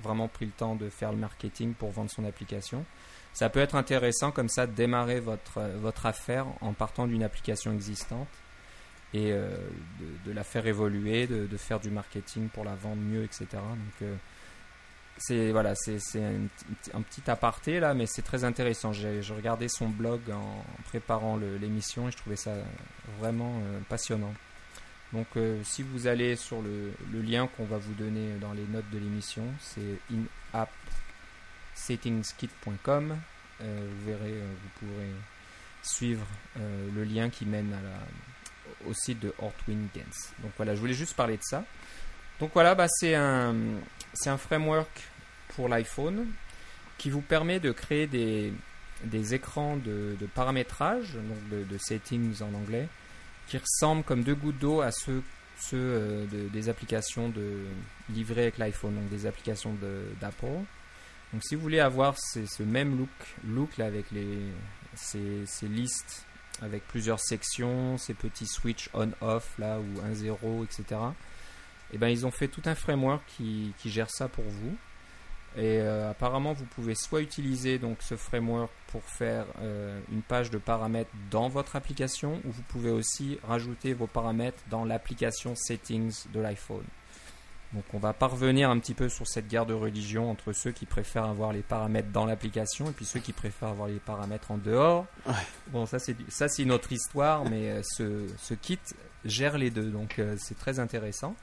[0.00, 2.84] vraiment, pris le temps de faire le marketing pour vendre son application
[3.32, 7.72] ça peut être intéressant comme ça de démarrer votre, votre affaire en partant d'une application
[7.72, 8.28] existante
[9.14, 9.56] et euh,
[10.26, 13.46] de, la faire évoluer, de, de, faire du marketing pour la vendre mieux, etc.
[13.52, 14.14] Donc euh,
[15.24, 15.98] c'est voilà, c'est
[16.94, 18.92] un, petit aparté là, mais c'est très intéressant.
[18.92, 22.52] J'ai regardé son blog en, préparant l'émission et je trouvais ça
[23.18, 24.34] vraiment euh, passionnant.
[25.12, 25.26] Donc
[25.64, 29.44] si vous allez sur le, lien qu'on va vous donner dans les notes de l'émission,
[29.60, 30.70] c'est in-app
[31.74, 33.16] settingskit.com.
[33.60, 35.10] Euh, vous verrez, euh, vous pourrez
[35.82, 36.26] suivre
[36.58, 37.76] euh, le lien qui mène
[38.86, 40.04] au site de Hortwin Games.
[40.40, 41.64] Donc voilà, je voulais juste parler de ça.
[42.40, 43.54] Donc voilà, bah, c'est un,
[44.14, 44.90] c'est un framework
[45.56, 46.26] pour l'iPhone
[46.98, 48.52] qui vous permet de créer des,
[49.04, 52.88] des écrans de, paramétrage, donc de, settings en anglais,
[53.46, 55.22] qui ressemblent comme deux gouttes d'eau à ceux,
[55.58, 57.64] ceux des applications de,
[58.10, 59.76] livrées avec l'iPhone, donc des applications
[60.20, 60.64] d'Apple.
[61.32, 63.08] Donc si vous voulez avoir ce même look,
[63.44, 64.38] look là avec les,
[64.94, 66.26] ces, listes
[66.60, 71.00] avec plusieurs sections, ces petits switch on-off là ou 1-0, etc.
[71.92, 74.76] Et ben ils ont fait tout un framework qui, gère ça pour vous.
[75.56, 80.50] Et euh, apparemment vous pouvez soit utiliser donc ce framework pour faire euh, une page
[80.50, 86.24] de paramètres dans votre application, ou vous pouvez aussi rajouter vos paramètres dans l'application settings
[86.32, 86.84] de l'iPhone.
[87.74, 90.84] Donc on va parvenir un petit peu sur cette guerre de religion entre ceux qui
[90.84, 94.58] préfèrent avoir les paramètres dans l'application et puis ceux qui préfèrent avoir les paramètres en
[94.58, 95.06] dehors.
[95.68, 98.78] Bon, ça c'est ça c'est une autre histoire, mais euh, ce, ce, kit
[99.24, 101.34] gère les deux, donc c'est très intéressant.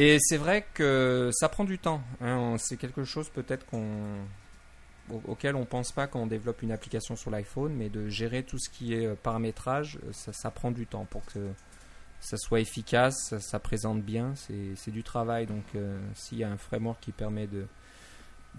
[0.00, 2.00] Et c'est vrai que ça prend du temps.
[2.20, 2.54] Hein.
[2.58, 3.66] c'est quelque chose peut-être
[5.26, 8.60] auquel on pense pas quand on développe une application sur l'iPhone, mais de gérer tout
[8.60, 11.48] ce qui est euh, paramétrage, ça, ça prend du temps pour que
[12.20, 15.46] ça soit efficace, ça, présente bien, c'est du travail.
[15.46, 17.66] Donc euh, s'il y a un framework qui permet de,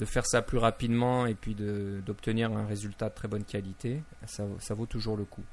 [0.03, 4.87] faire ça plus rapidement et puis d'obtenir un résultat de très bonne qualité, ça vaut
[4.87, 5.43] toujours le coup.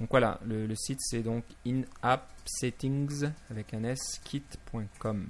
[0.00, 5.28] Donc voilà, le, site c'est donc inappsettings avec un s kit.com.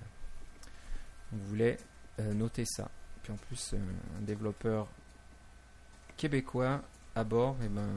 [1.32, 1.76] Vous voulez
[2.20, 2.90] euh, noter ça.
[3.22, 3.78] Puis en plus, euh,
[4.18, 4.88] un développeur
[6.16, 6.82] québécois
[7.14, 7.88] à bord, et eh ben,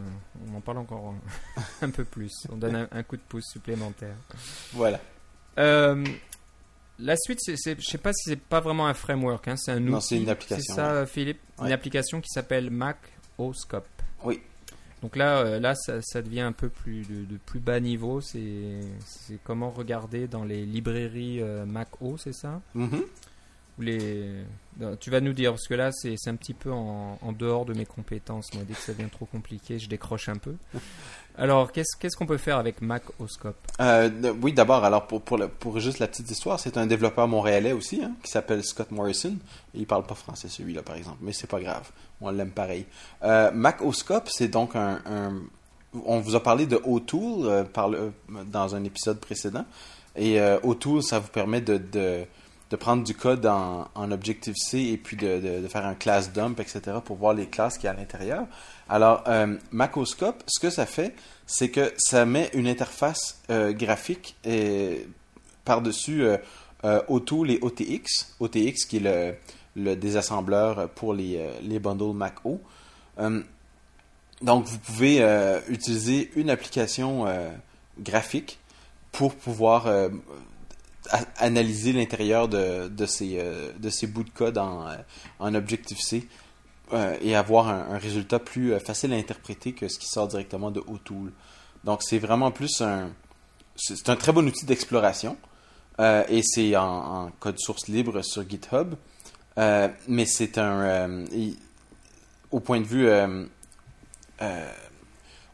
[0.50, 1.16] on en parle encore
[1.82, 2.32] un, peu plus.
[2.52, 4.16] On donne un, coup de pouce supplémentaire.
[4.74, 5.00] Voilà.
[5.58, 6.04] Euh,
[7.00, 9.82] la suite, je ne sais pas si c'est pas vraiment un framework, hein, c'est un
[9.82, 9.92] outil.
[9.92, 10.76] Non, c'est une application.
[10.76, 11.40] C'est ça, Philippe?
[11.60, 12.98] Une application qui s'appelle Mac
[13.38, 13.88] OScope.
[14.24, 14.42] Oui.
[15.06, 18.22] Donc là, euh, ça, devient un peu plus de, plus bas niveau.
[18.22, 18.80] C'est
[19.44, 22.60] comment regarder dans les librairies euh, Mac O, c'est ça?
[22.74, 22.88] Mm
[23.80, 24.44] les...
[25.00, 27.86] Tu vas nous dire, parce que là, c'est un petit peu en, dehors de mes
[27.86, 28.54] compétences.
[28.54, 30.56] Moi, dès que ça devient trop compliqué, je décroche un peu.
[31.38, 33.56] Alors, qu'est-ce qu'on peut faire avec Mac Oscope?
[33.80, 34.10] Euh,
[34.42, 38.02] Oui, d'abord, alors pour, pour, pour, juste la petite histoire, c'est un développeur montréalais aussi,
[38.04, 39.36] hein, qui s'appelle Scott Morrison.
[39.74, 41.90] Il parle pas français, celui-là, par exemple, mais c'est pas grave.
[42.22, 42.86] On l'aime pareil.
[43.24, 45.00] Euh, Mac Oscope, c'est donc un,
[46.06, 48.12] On vous a parlé de O'Toole euh, par le,
[48.48, 49.66] dans un épisode précédent.
[50.16, 52.26] Et euh, O'Toole, ça vous permet de de
[52.76, 57.34] prendre du code en, Objective-C et puis de, faire un class dump, etc., pour voir
[57.34, 58.46] les classes qu'il y a à l'intérieur.
[58.90, 64.36] Alors, euh, Macoscope, ce que ça fait, c'est que ça met une interface euh, graphique
[65.64, 66.38] par-dessus euh,
[66.84, 68.36] euh O'Toole et OTX.
[68.40, 69.38] OTX qui est
[69.76, 72.62] le, désassembleur pour les, les bundles Mac O.
[74.42, 75.22] donc, vous pouvez
[75.68, 77.26] utiliser une application
[78.00, 78.60] graphique
[79.12, 79.88] pour pouvoir
[81.38, 84.88] analyser l'intérieur de, de, ces, euh, de ces bouts de code en,
[85.40, 86.28] en Objective-C
[87.22, 91.32] et avoir un, résultat plus facile à interpréter que ce qui sort directement de O'Toole.
[91.84, 93.10] Donc c'est vraiment plus un...
[93.76, 95.36] C'est un très bon outil d'exploration.
[96.00, 98.94] et c'est en, code source libre sur GitHub.
[99.58, 101.26] mais c'est un...
[102.52, 103.10] au point de vue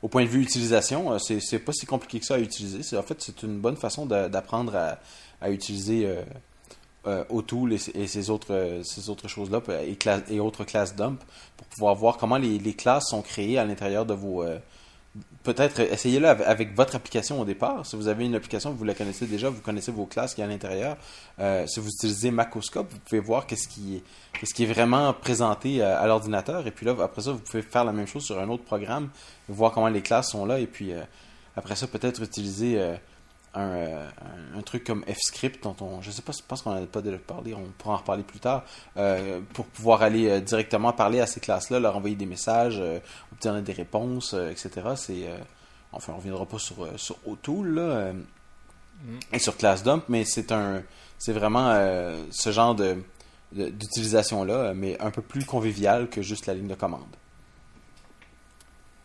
[0.01, 2.97] au point de vue utilisation, euh, c'est pas si compliqué que ça à utiliser.
[2.97, 6.23] En fait, c'est une bonne façon d'apprendre à, utiliser euh,
[7.07, 7.23] euh,
[7.95, 9.61] et, ces autres, ces autres choses-là
[10.29, 11.21] et, autres classes dump
[11.57, 14.43] pour pouvoir voir comment les classes sont créées à l'intérieur de vos,
[15.43, 17.85] peut-être essayez-le avec votre application au départ.
[17.85, 20.45] Si vous avez une application, vous la connaissez déjà, vous connaissez vos classes qui a
[20.45, 20.97] à l'intérieur.
[21.39, 26.05] Euh, si vous utilisez Macoscope, vous pouvez voir qu'est-ce qui est, est vraiment présenté à,
[26.07, 26.65] l'ordinateur.
[26.67, 29.09] Et puis là, après ça, vous pouvez faire la même chose sur un autre programme,
[29.49, 30.59] voir comment les classes sont là.
[30.59, 31.01] Et puis euh,
[31.55, 32.97] après ça, peut-être utiliser euh, euh,
[33.53, 34.07] un,
[34.55, 37.17] un, truc comme F-Script dont on, je sais pas, je pense qu'on n'a pas déjà
[37.17, 38.63] parlé, on pourra en reparler plus tard,
[38.97, 42.81] euh, pour pouvoir aller euh, directement parler à ces classes-là, leur envoyer des messages,
[43.31, 44.71] obtenir des réponses, etc.
[44.95, 45.29] C'est,
[45.91, 49.19] enfin, on reviendra pas sur sur O'Toole là, mm.
[49.33, 50.83] et sur ClassDump, mais c'est un,
[51.17, 51.73] c'est vraiment
[52.31, 52.97] ce genre de
[53.51, 57.01] d'utilisation là, mais un peu plus convivial que juste la ligne de commande.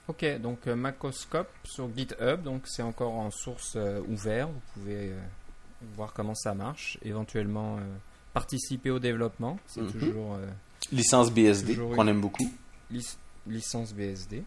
[0.08, 4.50] Ok, donc euh, Macoscope sur GitHub, donc c'est encore en source euh, ouverte.
[4.52, 5.18] Vous pouvez euh,
[5.96, 7.78] voir comment ça marche, éventuellement
[8.32, 9.58] participer au développement.
[9.66, 9.92] C'est mhm.
[9.92, 10.38] toujours
[10.92, 12.48] licence BSD qu'on aime beaucoup.
[13.46, 14.44] licence BSD.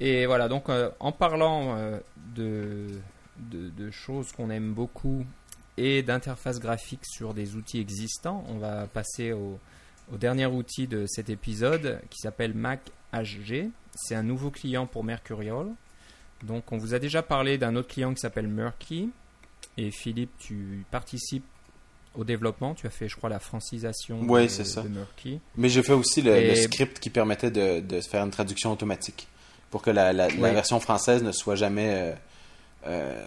[0.00, 0.66] Et voilà, donc
[1.00, 1.76] en parlant
[2.36, 2.86] de,
[3.38, 5.24] de, choses qu'on aime beaucoup
[5.76, 9.58] et d'interface graphique sur des outils existants, on va passer au,
[10.12, 12.80] au dernier outil de cet épisode qui s'appelle Mac
[13.12, 13.70] HG.
[13.94, 15.66] C'est un nouveau client pour Mercurial.
[16.42, 19.10] Donc, on vous a déjà parlé d'un autre client qui s'appelle Murky.
[19.76, 21.44] Et Philippe, tu participes
[22.14, 22.74] au développement.
[22.74, 24.82] Tu as fait, je crois, la francisation de, c'est ça.
[24.82, 25.40] Murky.
[25.56, 29.28] Mais j'ai fait aussi le, script qui permettait de, faire une traduction automatique
[29.70, 32.12] pour que la, version française ne soit jamais euh,
[32.86, 33.26] euh,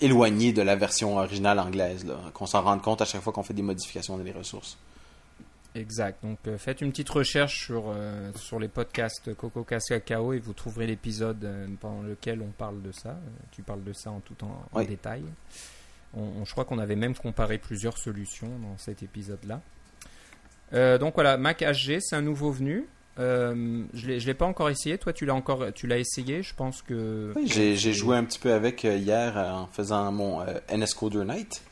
[0.00, 2.06] éloignée de la version originale anglaise.
[2.34, 4.76] Qu'on s'en rende compte à chaque fois qu'on fait des modifications dans les ressources.
[5.78, 6.22] Exact.
[6.22, 10.52] Donc euh, faites une petite recherche sur, euh, sur les podcasts Coco Cacao et vous
[10.52, 13.16] trouverez l'épisode euh, pendant lequel on parle de ça.
[13.52, 15.22] tu parles de ça en tout en, détail.
[16.14, 19.60] On, je crois qu'on avait même comparé plusieurs solutions dans cet épisode-là.
[20.98, 22.86] donc voilà, Mac HG, c'est un nouveau venu.
[23.18, 24.98] je ne l'ai pas encore essayé.
[24.98, 26.42] Toi, tu l'as encore, tu l'as essayé.
[26.42, 27.32] Je pense que.
[27.36, 31.62] Oui, j'ai joué un petit peu avec hier en faisant mon NS Coder Night.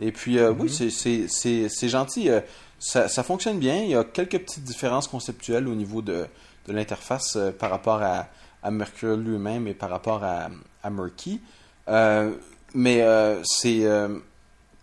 [0.00, 1.28] Et puis, oui, mhm.
[1.28, 2.30] c'est gentil
[2.78, 3.76] ça, fonctionne bien.
[3.76, 6.26] Il y a quelques petites différences conceptuelles au niveau de,
[6.68, 8.26] l'interface euh, par rapport à,
[8.62, 10.48] à Mercure lui-même et par rapport à,
[10.82, 11.40] à Murky.
[11.88, 12.34] Euh,
[12.74, 13.84] mais euh, c'est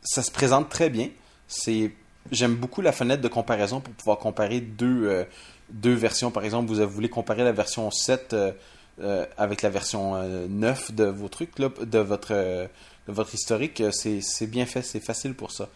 [0.01, 1.09] ça se présente très bien.
[1.47, 1.91] C'est
[2.31, 5.25] j'aime beaucoup la fenêtre de comparaison pour pouvoir comparer deux,
[5.69, 6.31] deux versions.
[6.31, 8.35] Par exemple, vous voulez comparer la version 7
[9.37, 13.83] avec la version 9 de vos trucs, de votre de votre historique.
[13.91, 15.69] C'est bien fait, c'est facile pour ça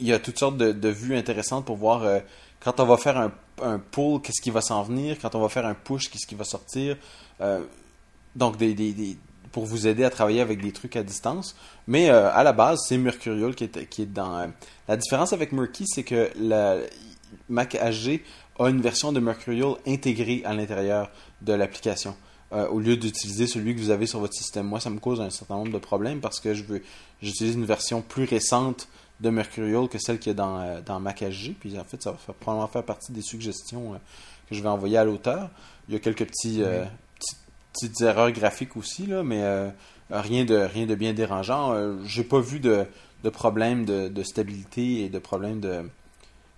[0.00, 2.20] il y a toutes sortes de, vues intéressantes pour voir euh,
[2.60, 3.30] quand on va faire
[3.62, 6.34] un, pull, qu'est-ce qui va s'en venir, quand on va faire un push, qu'est-ce qui
[6.34, 6.96] va sortir.
[7.40, 7.60] Euh,
[8.36, 8.56] donc,
[9.52, 11.56] pour vous aider à travailler avec des trucs à distance.
[11.86, 14.48] Mais euh, à la base, c'est Mercurial qui est, qui est dans.
[14.86, 16.78] la différence avec Murky, c'est que la
[17.48, 18.20] Mac HG
[18.58, 21.10] a une version de Mercurial intégrée à l'intérieur
[21.42, 22.14] de l'application.
[22.50, 24.66] au lieu d'utiliser celui que vous avez sur votre système.
[24.66, 26.82] Moi, ça me cause un certain nombre de problèmes parce que je veux
[27.22, 28.88] j'utilise une version plus récente
[29.20, 31.54] de Mercurial que celle qui est dans, euh, dans MacHG.
[31.58, 33.98] Puis en fait, ça va probablement faire partie des suggestions euh,
[34.48, 35.50] que je vais envoyer à l'auteur.
[35.88, 36.84] Il y a quelques petits, euh,
[37.72, 39.42] petites, erreurs graphiques aussi, là, mais
[40.10, 41.74] rien, de, rien de bien dérangeant.
[42.04, 42.84] J'ai pas vu de,
[43.24, 45.82] de problème de, stabilité et de problème de.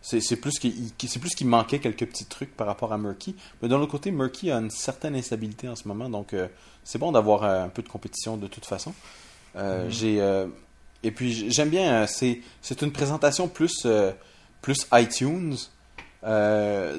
[0.02, 3.36] C'est plus qu'il manquait quelques petits trucs par rapport à Murky.
[3.60, 6.34] Mais d'un autre côté, Murky a une certaine instabilité en ce moment, donc
[6.84, 8.94] c'est bon d'avoir un peu de compétition de toute façon.
[9.56, 9.90] Mm-hmm.
[9.90, 10.46] J'ai
[11.02, 14.12] et puis j'aime bien, euh, c'est, une présentation plus, euh,
[14.60, 15.56] plus iTunes
[16.24, 16.98] euh,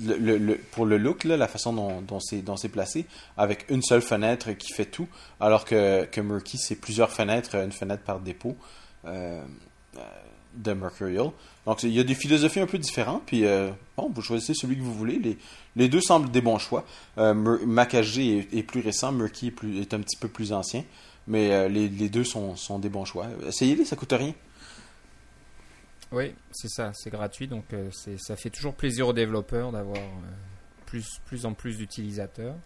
[0.00, 3.06] le, pour le look, là, la façon dont, dont c'est placé,
[3.36, 5.08] avec une seule fenêtre qui fait tout,
[5.40, 8.56] alors que, que Murky, c'est plusieurs fenêtres, une fenêtre par dépôt
[10.58, 11.30] de Mercurial.
[11.66, 13.44] Donc il y a des philosophies un peu différentes, puis
[13.96, 15.18] bon, vous choisissez celui que vous voulez.
[15.18, 15.38] Les,
[15.76, 16.84] les deux semblent des bons choix.
[17.16, 20.84] Mac HG est, plus récent, Murky est, est un petit peu plus ancien.
[21.28, 23.28] Mais euh, les, deux sont, des bons choix.
[23.46, 24.34] Essayez-les, ça coûte rien.
[26.10, 30.32] Oui, c'est ça, c'est gratuit, donc euh, ça fait toujours plaisir aux développeurs d'avoir euh,
[30.86, 32.56] plus, plus en plus d'utilisateurs.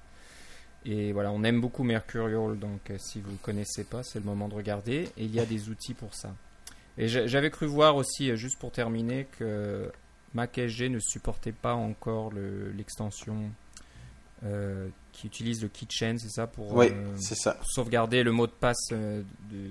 [0.85, 4.49] Et voilà, on aime beaucoup Mercurial, donc si vous ne connaissez pas, c'est le moment
[4.49, 5.09] de regarder.
[5.17, 6.33] Et il y a des outils pour ça.
[6.99, 9.91] Et j'avais cru voir aussi, juste pour terminer, que
[10.35, 12.33] Mac SG ne supportait pas encore
[12.77, 13.51] l'extension
[14.45, 17.53] euh, qui utilise le keychain, c'est ça pour, Oui, euh, ça.
[17.55, 19.69] pour sauvegarder le mot de passe euh, de,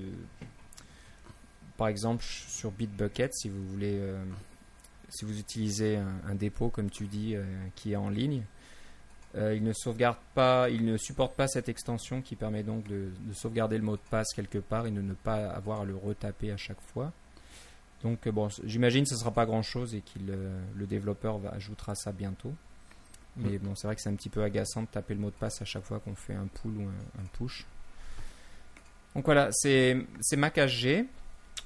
[1.78, 4.24] par exemple sur Bitbucket si vous voulez euh,
[5.10, 7.44] si vous utilisez un, un dépôt comme tu dis euh,
[7.76, 8.44] qui est en ligne
[9.36, 13.10] euh, il ne sauvegarde pas il ne supporte pas cette extension qui permet donc de,
[13.22, 15.96] de sauvegarder le mot de passe quelque part et de ne pas avoir à le
[15.96, 17.14] retaper à chaque fois.
[18.04, 21.38] Donc euh, bon j'imagine que ce sera pas grand chose et qu'il euh, le développeur
[21.38, 22.54] va, ajoutera ça bientôt.
[23.38, 25.36] Mais bon c'est vrai que c'est un petit peu agaçant de taper le mot de
[25.36, 27.66] passe à chaque fois qu'on fait un pull ou un, un push.
[29.16, 31.06] Donc voilà, c'est Mac HG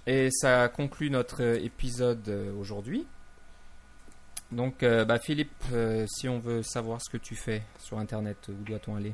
[0.05, 3.07] et ça conclut notre épisode aujourd'hui.
[4.55, 8.37] Donc euh, bah, Philippe, euh, si on veut savoir ce que tu fais sur internet,
[8.49, 9.13] où doit-on aller?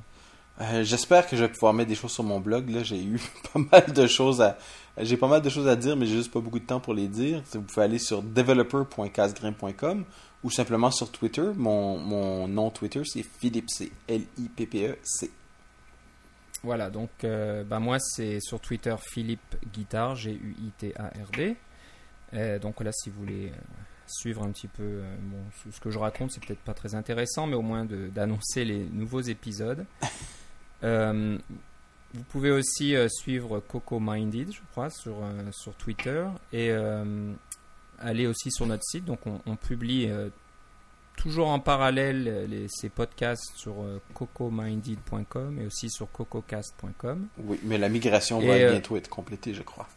[0.62, 2.70] Euh, J'espère que je vais pouvoir mettre des choses sur mon blog.
[2.70, 3.20] Là, j'ai eu
[3.54, 4.58] pas mal de choses à,
[4.98, 6.94] j'ai pas mal de choses à dire, mais j'ai juste pas beaucoup de temps pour
[6.94, 7.42] les dire.
[7.54, 10.06] Vous pouvez aller sur developer.casgrain.com
[10.44, 11.50] ou simplement sur Twitter.
[11.56, 13.92] Mon, mon nom Twitter, c'est Philippe C.
[14.08, 15.32] L-I-P-P-E-C.
[16.64, 21.56] Voilà, donc bah, moi c'est sur Twitter Philippe Guitard, G-U-I-T-A-R-D.
[22.60, 23.52] Donc là, si vous voulez
[24.12, 25.38] suivre un petit peu euh, bon,
[25.72, 29.22] ce- que je raconte, c'est peut-être pas très intéressant, mais au moins d'annoncer les nouveaux
[29.22, 29.86] épisodes.
[30.84, 31.38] Euh,
[32.16, 35.18] vous pouvez aussi euh, suivre Coco Minded, je crois, sur,
[35.52, 37.32] sur Twitter et euh,
[38.00, 39.06] aller aussi sur notre site.
[39.06, 40.30] Donc on, on publie euh,
[41.18, 43.76] toujours en parallèle les, ces podcasts sur
[44.16, 47.28] cocominded.com et aussi sur cococast.com.
[47.46, 49.88] Oui, mais la migration va Et, euh, bientôt être complétée, je crois.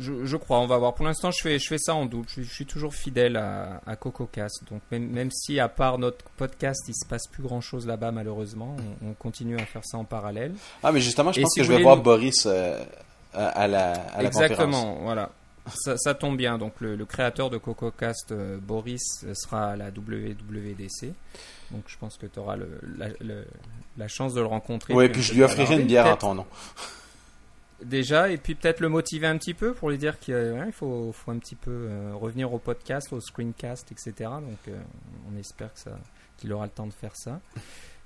[0.00, 0.94] Je, je crois, on va voir.
[0.94, 2.28] Pour l'instant, je fais, je fais ça en doute.
[2.34, 4.64] Je, je suis toujours fidèle à, à CocoCast.
[4.70, 8.10] Donc, même, même si, à part notre podcast, il se passe plus grand chose là-bas,
[8.10, 10.54] malheureusement, on, on continue à faire ça en parallèle.
[10.82, 12.82] Ah, mais justement, je Et pense si que je vais voir Boris euh,
[13.34, 14.42] à, à la, à la conférence.
[14.50, 15.30] Exactement, voilà.
[15.74, 16.56] Ça, ça tombe bien.
[16.58, 21.12] Donc, le, le créateur de CocoCast, euh, Boris, euh, sera à la WWDC.
[21.70, 23.44] Donc, je pense que tu auras le, la, le-
[23.98, 24.94] la chance de le rencontrer.
[24.94, 26.46] Oui, Puis puis je lui offrirai une bière Peut-être- ton nom.
[27.84, 31.12] Déjà, et puis peut-être le motiver un petit peu pour lui dire qu'il euh, faut,
[31.12, 34.12] faut un petit peu euh, revenir au podcast, au screencast, etc.
[34.18, 34.76] Donc euh,
[35.32, 35.98] on espère que ça,
[36.36, 37.40] qu'il aura le temps de faire ça.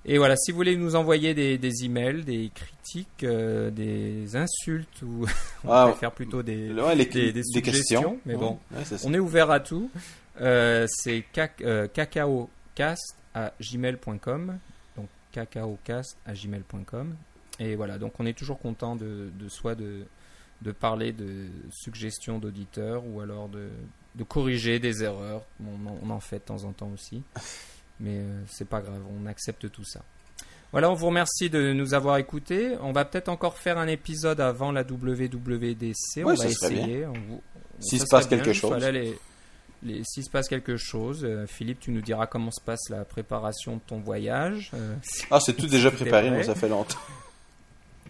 [0.07, 5.03] Et voilà, si vous voulez nous envoyer des, des emails, des critiques, euh, des insultes,
[5.03, 5.25] ou
[5.65, 6.71] on Ah, préfère plutôt des...
[6.73, 8.01] Ouais, les, des- des des questions.
[8.01, 8.59] suggestions, mais bon.
[8.71, 8.83] Ouais.
[9.05, 9.91] On est ouvert à tout.
[10.39, 14.59] C'est cac- cacaocast à gmail.com.
[14.97, 17.15] Donc cacaocast à gmail.com.
[17.61, 20.05] Et voilà, donc on est toujours content de, de soit de,
[20.63, 23.69] de parler de suggestions d'auditeurs ou alors de,
[24.17, 25.43] de corriger des erreurs.
[25.61, 25.71] Bon,
[26.03, 27.23] on, en, fait de temps en temps aussi.
[28.01, 30.01] Mais euh, c'est pas grave, on accepte tout ça.
[30.73, 32.75] Voilà, on vous remercie de nous avoir écoutés.
[32.81, 35.95] On va peut-être encore faire un épisode avant la WWDC.
[36.19, 37.07] on Ouais, va essayer.
[37.79, 38.71] S'il se passe bien, quelque chose.
[38.71, 39.17] voilà, les-
[39.85, 43.05] les- S'il se passe quelque chose, euh, Philippe, tu nous diras comment se passe la
[43.05, 44.73] préparation de ton voyage.
[44.75, 44.97] euh,
[45.31, 46.99] Ah, c'est tout déjà préparé, moi, ça fait longtemps.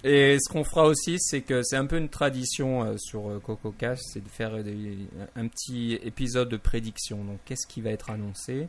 [0.06, 3.40] et ce qu'on fera aussi, c'est que c'est un peu une tradition euh, sur euh,
[3.40, 7.24] CocoCast, c'est de faire un petit épisode de prédiction.
[7.24, 8.68] Donc, qu'est-ce qui va être annoncé?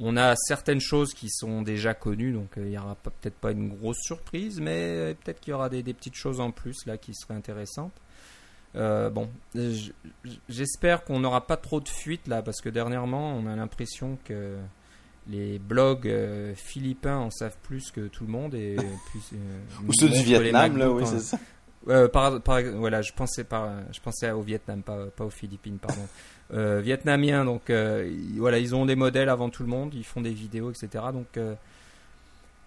[0.00, 3.52] On a certaines choses qui sont déjà connues, donc euh, il n'y aura peut-être pas
[3.52, 7.14] une grosse surprise, mais peut-être qu'il y aura des, petites choses en plus là qui
[7.14, 7.94] seraient intéressantes.
[8.74, 9.30] Bon,
[10.50, 14.58] j'espère qu'on n'aura pas trop de fuites là, parce que dernièrement, on a l'impression que
[15.28, 18.76] les blogs euh, philippins en savent plus que tout le monde et
[19.10, 21.38] puis, euh, Ou ceux du Vietnam, là, oui, en- c'est ça.
[21.88, 25.78] euh, par, par- voilà, je pensais par, je pensais au Vietnam, pas, pas aux Philippines,
[25.78, 26.02] pardon.
[26.54, 30.20] Euh, vietnamiens, donc euh, voilà, ils ont des modèles avant tout le monde, ils font
[30.20, 31.06] des vidéos, etc.
[31.12, 31.56] Donc euh,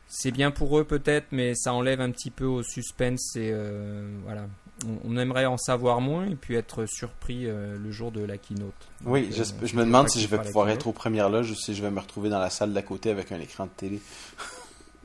[0.10, 4.10] c'est bien pour eux peut-être, mais ça enlève un petit peu au suspense et euh,
[4.24, 4.48] voilà,
[4.86, 8.38] on, on aimerait en savoir moins et puis être surpris euh, le jour de la
[8.38, 8.74] keynote.
[9.06, 11.52] Oui, Donc, euh, je je me demande si je vais pouvoir être aux premières loges
[11.52, 13.72] ou si je vais me retrouver dans la salle d'à côté avec un écran de
[13.78, 14.02] télé.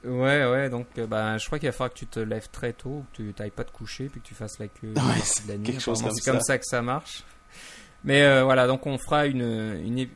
[0.04, 2.74] Ouais, ouais, donc euh, bah, je crois qu'il va falloir que tu te lèves très
[2.74, 5.48] tôt, que tu t'ailles pas te coucher, puis que tu fasses la queue Ouais, de
[5.52, 5.76] la nuit.
[5.78, 6.40] C'est comme ça.
[6.40, 7.24] ça que ça marche.
[8.06, 9.40] Mais euh, voilà, donc on fera une,
[9.82, 10.06] une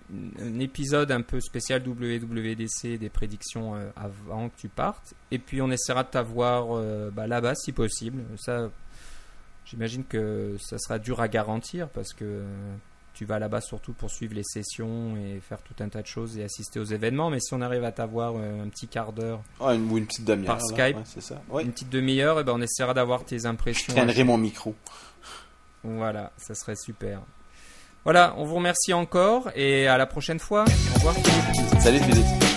[0.43, 5.15] un épisode un peu spécial WWDC des prédictions euh, avant que tu partes.
[5.31, 8.23] Et puis on essaiera de t'avoir euh, bah, là-bas si possible.
[8.37, 8.69] Ça,
[9.65, 12.43] j'imagine que ça sera dur à garantir parce que
[13.15, 16.37] tu vas là-bas surtout pour suivre les sessions et faire tout un tas de choses
[16.37, 17.31] et assister aux événements.
[17.31, 20.27] Mais si on arrive à t'avoir un petit quart d'heure Ah, une, ou une petite
[20.27, 20.59] demi-heure.
[20.59, 20.63] Par.
[20.67, 20.97] Skype.
[20.99, 21.41] Ouais, c'est ça.
[21.59, 23.95] Une petite demi-heure, et ben on essaiera d'avoir tes Je impressions.
[23.95, 24.75] traînerai mon micro.
[25.83, 27.23] Voilà, ça serait super.
[28.09, 30.65] Voilà, on vous remercie encore et à la prochaine fois.
[30.65, 31.15] Au revoir.
[31.79, 32.48] Salut Philippe.